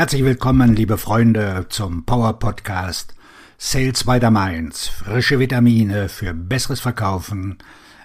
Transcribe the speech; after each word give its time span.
Herzlich 0.00 0.24
willkommen, 0.24 0.74
liebe 0.74 0.96
Freunde, 0.96 1.66
zum 1.68 2.06
Power 2.06 2.38
Podcast 2.38 3.14
Sales 3.58 4.04
by 4.04 4.18
the 4.18 4.30
Mainz. 4.30 4.88
Frische 4.88 5.38
Vitamine 5.38 6.08
für 6.08 6.32
besseres 6.32 6.80
Verkaufen 6.80 7.58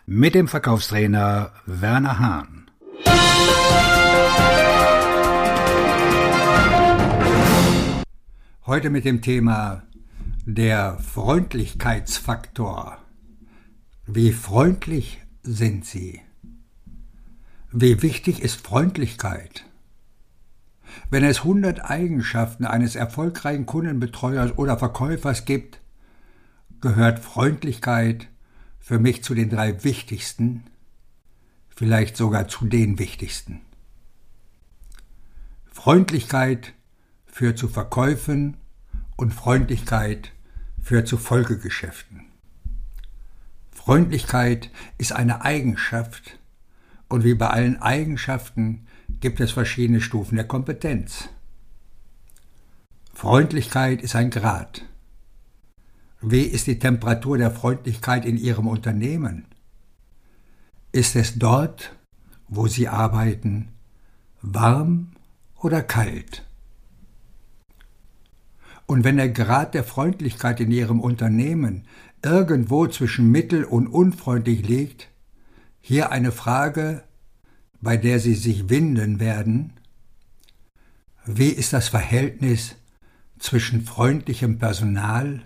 mit 0.06 0.36
dem 0.36 0.50
Verkaufstrainer 0.50 1.54
Werner 1.66 2.20
Hahn. 2.20 2.70
Heute 8.66 8.90
mit 8.90 9.06
dem 9.06 9.22
Thema 9.22 9.84
der 10.46 10.98
Freundlichkeitsfaktor. 10.98 12.98
Wie 14.06 14.34
freundlich 14.34 15.22
sind 15.44 15.86
Sie? 15.86 16.20
Wie 17.72 18.02
wichtig 18.02 18.42
ist 18.42 18.68
Freundlichkeit? 18.68 19.64
Wenn 21.10 21.24
es 21.24 21.40
100 21.40 21.90
Eigenschaften 21.90 22.66
eines 22.66 22.96
erfolgreichen 22.96 23.66
Kundenbetreuers 23.66 24.58
oder 24.58 24.78
Verkäufers 24.78 25.46
gibt, 25.46 25.80
gehört 26.82 27.20
Freundlichkeit 27.20 28.28
für 28.80 29.00
mich 29.00 29.24
zu 29.24 29.34
den 29.34 29.50
drei 29.50 29.84
wichtigsten, 29.84 30.64
vielleicht 31.70 32.18
sogar 32.18 32.48
zu 32.48 32.66
den 32.66 33.00
wichtigsten. 33.00 33.62
Freundlichkeit 35.72 36.74
führt 37.26 37.58
zu 37.58 37.68
Verkäufen 37.68 38.58
und 39.18 39.34
Freundlichkeit 39.34 40.32
führt 40.82 41.08
zu 41.08 41.18
Folgegeschäften. 41.18 42.26
Freundlichkeit 43.72 44.72
ist 44.98 45.12
eine 45.12 45.44
Eigenschaft 45.44 46.40
und 47.08 47.24
wie 47.24 47.36
bei 47.36 47.48
allen 47.48 47.82
Eigenschaften 47.82 48.85
gibt 49.26 49.40
es 49.40 49.54
verschiedene 49.54 50.02
Stufen 50.02 50.36
der 50.36 50.46
Kompetenz. 50.46 51.30
Freundlichkeit 53.12 54.04
ist 54.04 54.16
ein 54.16 54.30
Grad. 54.30 54.86
Wie 56.22 56.44
ist 56.44 56.68
die 56.68 56.78
Temperatur 56.78 57.40
der 57.40 57.50
Freundlichkeit 57.50 58.24
in 58.24 58.38
Ihrem 58.38 58.68
Unternehmen? 58.68 59.48
Ist 60.92 61.16
es 61.16 61.40
dort, 61.40 61.96
wo 62.50 62.68
Sie 62.68 62.88
arbeiten, 62.88 63.70
warm 64.44 65.14
oder 65.60 65.82
kalt? 65.82 66.46
Und 68.86 69.04
wenn 69.06 69.18
der 69.18 69.30
Grad 69.30 69.74
der 69.74 69.84
Freundlichkeit 69.84 70.60
in 70.60 70.70
Ihrem 70.70 71.00
Unternehmen 71.00 71.88
irgendwo 72.22 72.86
zwischen 72.86 73.32
mittel 73.32 73.64
und 73.64 73.88
unfreundlich 73.88 74.68
liegt, 74.68 75.10
hier 75.82 76.12
eine 76.12 76.32
Frage, 76.32 77.04
bei 77.86 77.98
der 77.98 78.20
Sie 78.20 78.34
sich 78.34 78.68
winden 78.68 79.20
werden. 79.20 79.74
Wie 81.24 81.50
ist 81.50 81.72
das 81.72 81.88
Verhältnis 81.88 82.78
zwischen 83.38 83.86
freundlichem 83.86 84.58
Personal 84.58 85.44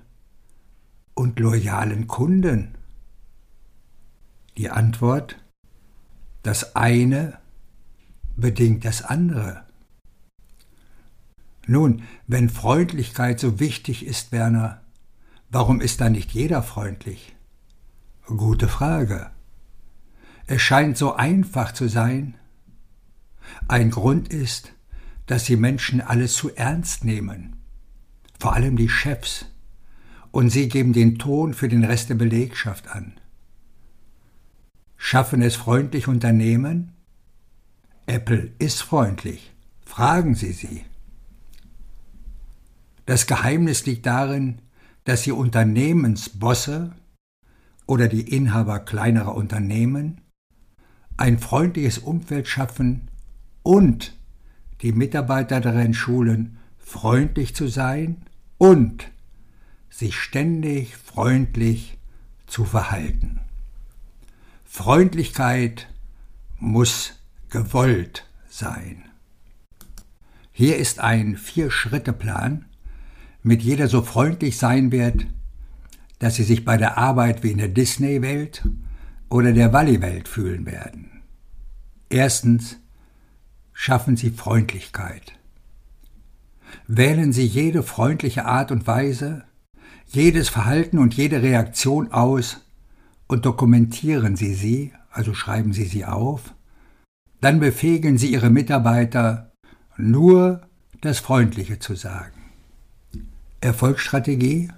und 1.16 1.38
loyalen 1.38 2.08
Kunden? 2.08 2.76
Die 4.58 4.70
Antwort 4.70 5.36
Das 6.42 6.78
eine 6.78 7.38
bedingt 8.38 8.86
das 8.86 9.02
andere. 9.02 9.66
Nun, 11.68 12.03
wenn 12.26 12.48
Freundlichkeit 12.48 13.42
so 13.42 13.59
wichtig 13.59 14.06
ist, 14.06 14.31
Werner, 14.31 14.80
warum 15.50 15.81
ist 15.81 16.00
da 16.00 16.09
nicht 16.09 16.31
jeder 16.31 16.64
freundlich? 16.64 17.36
Gute 18.28 18.70
Frage. 18.70 19.30
Es 20.52 20.64
scheint 20.64 20.97
so 20.97 21.14
einfach 21.14 21.73
zu 21.73 21.88
sein. 21.88 22.33
Ein 23.67 23.92
Grund 23.92 24.30
ist, 24.30 24.73
dass 25.28 25.44
die 25.44 25.58
Menschen 25.58 26.02
alles 26.02 26.33
zu 26.33 26.50
ernst 26.56 27.06
nehmen, 27.06 27.58
vor 28.39 28.53
allem 28.56 28.75
die 28.75 28.89
Chefs, 28.89 29.45
und 30.31 30.50
sie 30.50 30.67
geben 30.67 30.91
den 30.91 31.19
Ton 31.19 31.53
für 31.53 31.69
den 31.69 31.84
Rest 31.84 32.09
der 32.09 32.16
Belegschaft 32.16 32.88
an. 32.88 33.13
Schaffen 34.97 35.44
es 35.44 35.56
freundlich 35.56 36.07
Unternehmen? 36.07 36.94
Apple 38.07 38.51
ist 38.57 38.81
freundlich. 38.81 39.53
Fragen 39.85 40.34
Sie 40.34 40.51
sie. 40.51 40.84
Das 43.06 43.28
Geheimnis 43.28 43.85
liegt 43.85 44.07
darin, 44.07 44.63
dass 45.03 45.22
die 45.22 45.31
Unternehmensbosse 45.31 46.95
oder 47.85 48.07
die 48.07 48.35
Inhaber 48.35 48.79
kleinerer 48.79 49.35
Unternehmen 49.35 50.22
ein 51.19 51.38
freundliches 51.38 51.97
Umfeld 51.97 52.47
schaffen 52.47 53.09
und 53.62 54.16
die 54.81 54.94
Mitarbeiter 54.94 55.59
darin 55.59 55.94
schulen, 55.94 56.57
freundlich 56.78 57.53
zu 57.53 57.68
sein 57.68 58.22
und 58.57 59.12
sich 59.90 60.16
ständig 60.16 60.96
freundlich 60.96 61.97
zu 62.47 62.63
verhalten. 62.63 63.41
Freundlichkeit 64.63 65.90
muss 66.57 67.19
gewollt 67.50 68.25
sein. 68.50 69.03
Hier 70.53 70.78
ist 70.78 71.00
ein 71.00 71.36
Vier-Schritte-Plan, 71.36 72.66
mit 73.44 73.62
jeder 73.62 73.90
so 73.90 74.03
freundlich 74.03 74.57
sein 74.57 74.91
wird, 74.94 75.25
dass 76.19 76.36
sie 76.36 76.44
sich 76.44 76.63
bei 76.63 76.78
der 76.78 76.97
Arbeit 76.97 77.44
wie 77.44 77.51
in 77.51 77.57
der 77.57 77.68
Disney-Welt 77.68 78.63
oder 79.29 79.51
der 79.53 79.73
Walli-Welt 79.73 80.28
fühlen 80.28 80.66
werden. 80.66 81.22
Erstens 82.09 82.78
schaffen 83.73 84.17
Sie 84.17 84.31
Freundlichkeit. 84.31 85.34
Wählen 86.88 87.31
Sie 87.31 87.45
jede 87.45 87.84
freundliche 87.84 88.45
Art 88.45 88.72
und 88.72 88.88
Weise, 88.88 89.44
jedes 90.07 90.50
Verhalten 90.50 90.97
und 90.97 91.13
jede 91.13 91.41
Reaktion 91.41 92.12
aus 92.12 92.66
und 93.28 93.45
dokumentieren 93.45 94.35
Sie 94.35 94.53
sie, 94.56 94.94
also 95.12 95.34
schreiben 95.34 95.72
Sie 95.72 95.85
sie 95.85 96.06
auf, 96.06 96.53
dann 97.41 97.59
befähigen 97.59 98.18
Sie 98.18 98.31
Ihre 98.31 98.50
Mitarbeiter, 98.50 99.51
nur 99.97 100.62
das 101.01 101.19
Freundliche 101.19 101.79
zu 101.79 101.95
sagen. 101.95 102.51
Erfolgsstrategie? 103.62 104.69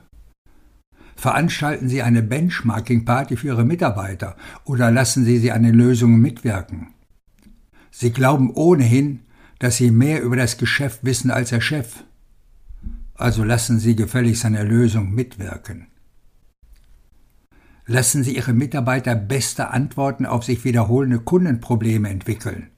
Veranstalten 1.22 1.88
Sie 1.88 2.02
eine 2.02 2.24
Benchmarking-Party 2.24 3.38
für 3.38 3.50
Ihre 3.50 3.64
Mitarbeiter 3.64 4.36
oder 4.66 4.90
lassen 4.90 5.24
Sie 5.24 5.38
sie 5.38 5.52
an 5.52 5.62
den 5.62 5.76
Lösungen 5.76 6.20
mitwirken. 6.20 6.96
Sie 7.92 8.10
glauben 8.10 8.50
ohnehin, 8.56 9.20
dass 9.60 9.78
Sie 9.78 9.92
mehr 9.92 10.24
über 10.24 10.36
das 10.36 10.58
Geschäft 10.58 11.06
wissen 11.06 11.30
als 11.30 11.50
der 11.50 11.62
Chef. 11.62 12.04
Also 13.14 13.44
lassen 13.44 13.78
Sie 13.78 13.96
gefälligst 13.96 14.46
an 14.46 14.54
der 14.54 14.64
Lösung 14.64 15.14
mitwirken. 15.14 15.86
Lassen 17.86 18.24
Sie 18.24 18.36
Ihre 18.36 18.54
Mitarbeiter 18.54 19.14
beste 19.14 19.70
Antworten 19.70 20.26
auf 20.26 20.44
sich 20.44 20.66
wiederholende 20.66 21.20
Kundenprobleme 21.20 22.10
entwickeln. 22.10 22.72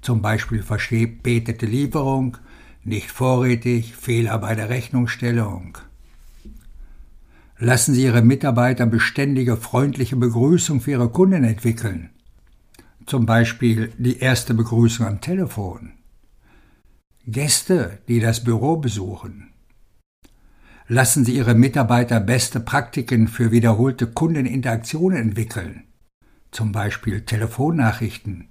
Zum 0.00 0.22
Beispiel 0.22 0.62
verspätete 0.62 1.66
Lieferung, 1.66 2.38
nicht 2.84 3.10
vorrätig, 3.10 3.94
Fehler 3.94 4.38
bei 4.38 4.54
der 4.54 4.70
Rechnungsstellung. 4.70 5.76
Lassen 7.62 7.94
Sie 7.94 8.02
Ihre 8.02 8.22
Mitarbeiter 8.22 8.86
beständige 8.86 9.56
freundliche 9.56 10.16
Begrüßung 10.16 10.80
für 10.80 10.90
Ihre 10.92 11.08
Kunden 11.08 11.44
entwickeln 11.44 12.10
zum 13.06 13.26
Beispiel 13.26 13.92
die 13.98 14.18
erste 14.18 14.54
Begrüßung 14.54 15.06
am 15.06 15.20
Telefon, 15.20 15.92
Gäste, 17.26 17.98
die 18.08 18.20
das 18.20 18.44
Büro 18.44 18.76
besuchen. 18.76 19.52
Lassen 20.88 21.24
Sie 21.24 21.36
Ihre 21.36 21.54
Mitarbeiter 21.54 22.20
beste 22.20 22.60
Praktiken 22.60 23.28
für 23.28 23.50
wiederholte 23.50 24.08
Kundeninteraktionen 24.08 25.18
entwickeln, 25.18 25.84
zum 26.50 26.72
Beispiel 26.72 27.22
Telefonnachrichten, 27.22 28.48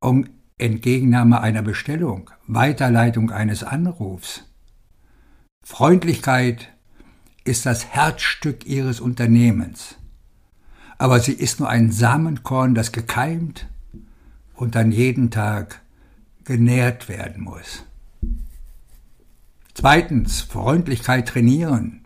um 0.00 0.26
Entgegennahme 0.58 1.40
einer 1.40 1.62
Bestellung, 1.62 2.30
Weiterleitung 2.46 3.30
eines 3.30 3.62
Anrufs. 3.62 4.44
Freundlichkeit 5.62 6.75
ist 7.46 7.66
das 7.66 7.86
Herzstück 7.86 8.66
Ihres 8.66 9.00
Unternehmens 9.00 9.96
aber 10.98 11.20
sie 11.20 11.32
ist 11.32 11.60
nur 11.60 11.68
ein 11.68 11.92
Samenkorn, 11.92 12.74
das 12.74 12.92
gekeimt 12.92 13.66
und 14.54 14.74
dann 14.74 14.92
jeden 14.92 15.30
Tag 15.30 15.82
genährt 16.44 17.08
werden 17.08 17.42
muss. 17.42 17.84
Zweitens, 19.74 20.40
Freundlichkeit 20.40 21.28
trainieren. 21.28 22.04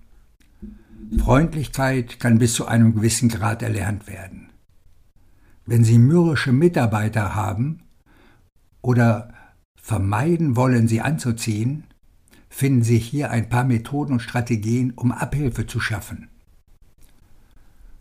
Freundlichkeit 1.18 2.18
kann 2.18 2.38
bis 2.38 2.54
zu 2.54 2.66
einem 2.66 2.94
gewissen 2.94 3.28
Grad 3.28 3.62
erlernt 3.62 4.06
werden. 4.06 4.48
Wenn 5.66 5.84
Sie 5.84 5.98
mürrische 5.98 6.52
Mitarbeiter 6.52 7.34
haben 7.34 7.82
oder 8.82 9.32
vermeiden 9.76 10.56
wollen, 10.56 10.88
sie 10.88 11.00
anzuziehen, 11.00 11.84
finden 12.50 12.82
Sie 12.82 12.98
hier 12.98 13.30
ein 13.30 13.48
paar 13.48 13.64
Methoden 13.64 14.12
und 14.12 14.20
Strategien, 14.20 14.92
um 14.94 15.10
Abhilfe 15.12 15.66
zu 15.66 15.80
schaffen 15.80 16.28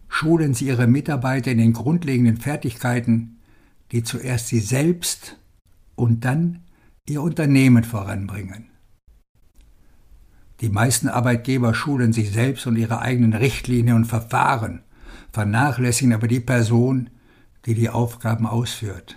schulen 0.10 0.54
Sie 0.54 0.66
Ihre 0.66 0.88
Mitarbeiter 0.88 1.52
in 1.52 1.60
den 1.60 1.72
grundlegenden 1.72 2.38
Fertigkeiten, 2.38 3.38
die 3.94 4.04
zuerst 4.04 4.48
Sie 4.48 4.60
selbst 4.60 5.38
und 5.96 6.26
dann 6.26 6.64
Ihr 7.08 7.22
Unternehmen 7.22 7.84
voranbringen. 7.84 8.66
Die 10.60 10.70
meisten 10.70 11.08
Arbeitgeber 11.08 11.74
schulen 11.74 12.12
sich 12.12 12.32
selbst 12.32 12.68
und 12.68 12.76
ihre 12.76 13.00
eigenen 13.00 13.34
Richtlinien 13.34 13.96
und 13.96 14.06
Verfahren, 14.06 14.82
vernachlässigen 15.32 16.14
aber 16.14 16.28
die 16.28 16.42
Person, 16.42 17.10
die 17.66 17.76
die 17.76 17.90
Aufgaben 17.90 18.46
ausführt. 18.46 19.16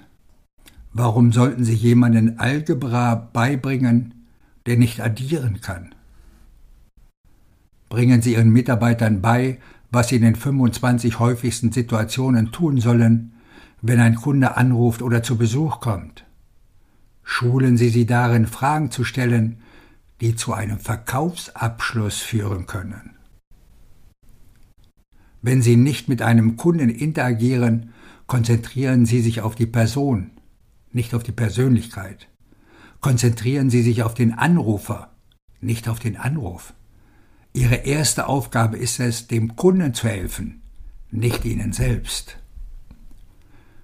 Warum 0.93 1.33
sollten 1.33 1.65
Sie 1.65 1.75
jemanden 1.75 2.39
Algebra 2.39 3.17
beibringen, 3.17 4.12
der 4.67 4.77
nicht 4.77 5.01
addieren 5.01 5.61
kann? 5.61 5.95
Bringen 7.89 8.23
Sie 8.23 8.35
Ihren 8.35 8.51
Mitarbeitern 8.51 9.21
bei, 9.21 9.59
was 9.93 10.09
sie 10.09 10.17
in 10.17 10.23
den 10.23 10.35
25 10.35 11.19
häufigsten 11.19 11.71
Situationen 11.71 12.51
tun 12.51 12.81
sollen, 12.81 13.35
wenn 13.83 14.01
ein 14.01 14.15
Kunde 14.15 14.57
anruft 14.57 15.03
oder 15.03 15.23
zu 15.23 15.37
Besuch 15.37 15.81
kommt. 15.81 16.25
Schulen 17.23 17.77
Sie 17.77 17.91
sie 17.91 18.07
darin, 18.07 18.47
Fragen 18.47 18.91
zu 18.91 19.05
stellen, 19.05 19.59
die 20.21 20.35
zu 20.35 20.55
einem 20.55 20.79
Verkaufsabschluss 20.79 22.21
führen 22.21 22.67
können. 22.67 23.17
Wenn 25.43 25.61
Sie 25.61 25.77
nicht 25.77 26.09
mit 26.09 26.23
einem 26.23 26.57
Kunden 26.57 26.89
interagieren, 26.89 27.93
konzentrieren 28.27 29.05
Sie 29.05 29.21
sich 29.21 29.41
auf 29.41 29.57
die 29.57 29.67
Person, 29.67 30.31
nicht 30.93 31.15
auf 31.15 31.23
die 31.23 31.33
Persönlichkeit. 31.33 32.29
Konzentrieren 33.03 33.69
Sie 33.69 33.83
sich 33.83 34.05
auf 34.05 34.15
den 34.15 34.33
Anrufer, 34.33 35.11
nicht 35.61 35.89
auf 35.89 35.99
den 35.99 36.17
Anruf. 36.17 36.73
Ihre 37.53 37.75
erste 37.75 38.29
Aufgabe 38.29 38.79
ist 38.79 39.01
es, 39.01 39.27
dem 39.27 39.57
Kunden 39.57 39.93
zu 39.93 40.07
helfen, 40.07 40.63
nicht 41.11 41.45
Ihnen 41.45 41.73
selbst. 41.73 42.39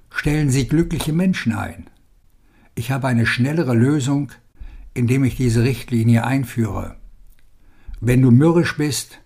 Stellen 0.09 0.51
Sie 0.51 0.69
glückliche 0.69 1.13
Menschen 1.13 1.53
ein. 1.53 1.91
Ich 2.77 2.93
habe 2.93 3.09
eine 3.09 3.27
schnellere 3.27 3.75
Lösung, 3.75 4.31
indem 4.95 5.25
ich 5.25 5.35
diese 5.35 5.65
Richtlinie 5.65 6.25
einführe. 6.25 6.95
Wenn 8.01 8.23
du 8.23 8.31
mürrisch 8.31 8.77
bist, 8.77 9.19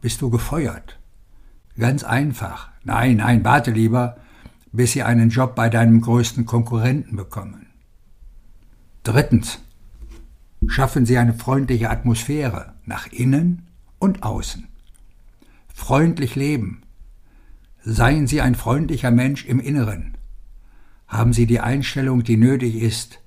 bist 0.00 0.22
du 0.22 0.30
gefeuert. 0.30 0.98
Ganz 1.78 2.02
einfach. 2.02 2.70
Nein, 2.82 3.18
nein, 3.18 3.44
warte 3.44 3.70
lieber, 3.70 4.16
bis 4.72 4.90
sie 4.90 5.04
einen 5.04 5.30
Job 5.30 5.54
bei 5.54 5.68
deinem 5.68 6.00
größten 6.00 6.46
Konkurrenten 6.46 7.14
bekommen. 7.14 7.69
Drittens. 9.02 9.60
Schaffen 10.66 11.06
Sie 11.06 11.16
eine 11.16 11.32
freundliche 11.32 11.88
Atmosphäre 11.88 12.74
nach 12.84 13.06
innen 13.06 13.66
und 13.98 14.22
außen. 14.22 14.68
Freundlich 15.72 16.36
leben. 16.36 16.82
Seien 17.82 18.26
Sie 18.26 18.42
ein 18.42 18.54
freundlicher 18.54 19.10
Mensch 19.10 19.46
im 19.46 19.58
Inneren. 19.58 20.18
Haben 21.08 21.32
Sie 21.32 21.46
die 21.46 21.60
Einstellung, 21.60 22.24
die 22.24 22.36
nötig 22.36 22.74
ist, 22.74 23.20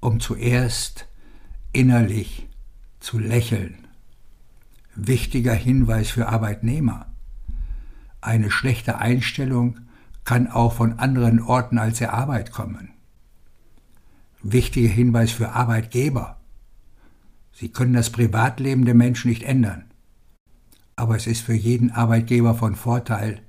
um 0.00 0.20
zuerst 0.20 1.06
innerlich 1.72 2.48
zu 2.98 3.18
lächeln. 3.18 3.86
Wichtiger 4.94 5.54
Hinweis 5.54 6.10
für 6.10 6.28
Arbeitnehmer. 6.28 7.06
Eine 8.22 8.50
schlechte 8.50 8.98
Einstellung 8.98 9.80
kann 10.24 10.48
auch 10.48 10.72
von 10.72 10.98
anderen 10.98 11.40
Orten 11.40 11.78
als 11.78 11.98
der 11.98 12.14
Arbeit 12.14 12.52
kommen. 12.52 12.90
Wichtiger 14.42 14.88
Hinweis 14.88 15.32
für 15.32 15.50
Arbeitgeber. 15.50 16.40
Sie 17.52 17.68
können 17.68 17.92
das 17.92 18.10
Privatleben 18.10 18.84
der 18.84 18.94
Menschen 18.94 19.28
nicht 19.28 19.42
ändern 19.42 19.90
aber 21.00 21.16
es 21.16 21.26
ist 21.26 21.40
für 21.40 21.54
jeden 21.54 21.90
Arbeitgeber 21.90 22.54
von 22.54 22.76
Vorteil, 22.76 23.40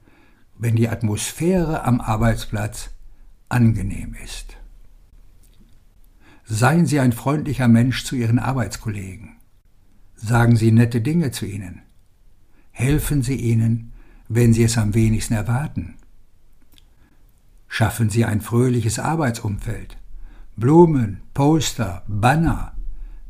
wenn 0.58 0.78
die 0.78 0.88
Atmosphäre 0.88 1.84
am 1.84 2.00
Arbeitsplatz 2.00 2.92
angenehm 3.50 4.16
ist. 4.24 4.56
Seien 6.46 6.86
Sie 6.86 7.02
ein 7.02 7.12
freundlicher 7.12 7.68
Mensch 7.68 8.06
zu 8.06 8.16
Ihren 8.16 8.40
Arbeitskollegen. 8.40 9.36
Sagen 10.16 10.56
Sie 10.56 10.72
nette 10.72 11.02
Dinge 11.02 11.32
zu 11.32 11.46
ihnen. 11.46 11.82
Helfen 12.72 13.22
Sie 13.22 13.36
ihnen, 13.36 13.92
wenn 14.30 14.54
Sie 14.54 14.64
es 14.64 14.78
am 14.78 14.94
wenigsten 14.94 15.34
erwarten. 15.34 15.96
Schaffen 17.68 18.10
Sie 18.10 18.24
ein 18.24 18.40
fröhliches 18.40 18.98
Arbeitsumfeld. 18.98 19.98
Blumen, 20.62 21.22
Poster, 21.34 22.04
Banner. 22.08 22.74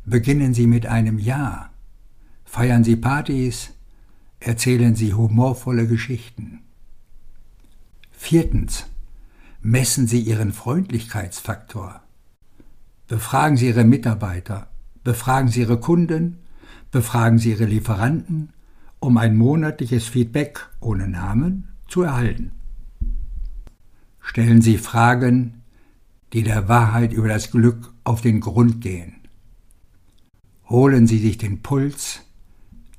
Beginnen 0.04 0.52
Sie 0.52 0.66
mit 0.66 0.84
einem 0.84 1.18
Ja. 1.18 1.70
Feiern 2.44 2.84
Sie 2.84 2.94
Partys, 2.94 3.70
erzählen 4.38 4.94
Sie 4.94 5.14
humorvolle 5.14 5.86
Geschichten. 5.86 6.60
Viertens. 8.10 8.84
Messen 9.62 10.06
Sie 10.06 10.20
Ihren 10.20 10.52
Freundlichkeitsfaktor. 10.52 12.02
Befragen 13.08 13.56
Sie 13.56 13.68
Ihre 13.68 13.84
Mitarbeiter, 13.84 14.68
befragen 15.02 15.48
Sie 15.48 15.60
Ihre 15.60 15.80
Kunden, 15.80 16.38
befragen 16.90 17.38
Sie 17.38 17.52
Ihre 17.52 17.64
Lieferanten, 17.64 18.50
um 19.00 19.16
ein 19.16 19.36
monatliches 19.36 20.04
Feedback 20.04 20.68
ohne 20.80 21.08
Namen 21.08 21.68
zu 21.88 22.02
erhalten. 22.02 22.50
Stellen 24.20 24.60
Sie 24.60 24.76
Fragen, 24.76 25.61
die 26.32 26.42
der 26.42 26.68
Wahrheit 26.68 27.12
über 27.12 27.28
das 27.28 27.50
Glück 27.50 27.92
auf 28.04 28.20
den 28.20 28.40
Grund 28.40 28.80
gehen. 28.80 29.28
Holen 30.68 31.06
Sie 31.06 31.18
sich 31.18 31.38
den 31.38 31.62
Puls 31.62 32.22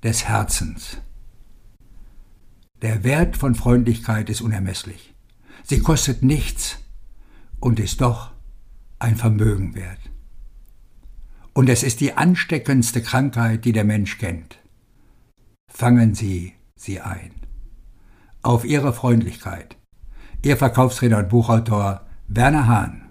des 0.04 0.26
Herzens. 0.26 0.98
Der 2.82 3.04
Wert 3.04 3.38
von 3.38 3.56
Freundlichkeit 3.56 4.30
ist 4.30 4.42
unermesslich. 4.42 5.16
Sie 5.64 5.80
kostet 5.80 6.22
nichts 6.22 6.78
und 7.60 7.80
ist 7.80 8.02
doch 8.02 8.32
ein 9.00 9.16
Vermögen 9.16 9.74
wert. 9.74 10.00
Und 11.54 11.70
es 11.70 11.84
ist 11.84 12.02
die 12.02 12.14
ansteckendste 12.14 13.02
Krankheit, 13.02 13.64
die 13.64 13.72
der 13.72 13.86
Mensch 13.86 14.18
kennt. 14.18 14.60
Fangen 15.72 16.14
Sie 16.14 16.54
sie 16.76 17.00
ein. 17.00 17.32
Auf 18.42 18.66
Ihre 18.66 18.92
Freundlichkeit. 18.92 19.78
Ihr 20.44 20.58
Verkaufsredner 20.58 21.20
und 21.20 21.30
Buchautor 21.30 22.06
Werner 22.28 22.68
Hahn. 22.68 23.03